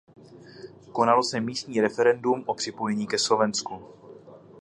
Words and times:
Konalo 0.91 1.23
se 1.23 1.39
místní 1.39 1.81
referendum 1.81 2.43
o 2.47 2.53
připojení 2.53 3.07
ke 3.07 3.19
Slovensku. 3.19 3.83